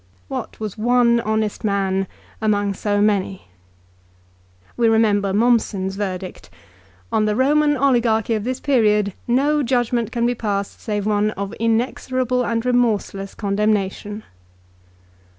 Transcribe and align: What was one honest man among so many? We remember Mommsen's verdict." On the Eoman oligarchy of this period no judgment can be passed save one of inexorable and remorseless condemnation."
What 0.29 0.59
was 0.59 0.79
one 0.79 1.19
honest 1.19 1.63
man 1.63 2.07
among 2.41 2.73
so 2.73 3.01
many? 3.01 3.43
We 4.75 4.89
remember 4.89 5.31
Mommsen's 5.31 5.95
verdict." 5.95 6.49
On 7.13 7.25
the 7.25 7.35
Eoman 7.35 7.79
oligarchy 7.79 8.33
of 8.33 8.43
this 8.43 8.59
period 8.59 9.13
no 9.27 9.61
judgment 9.61 10.11
can 10.11 10.25
be 10.25 10.33
passed 10.33 10.81
save 10.81 11.05
one 11.05 11.29
of 11.37 11.53
inexorable 11.59 12.43
and 12.43 12.65
remorseless 12.65 13.35
condemnation." 13.35 14.23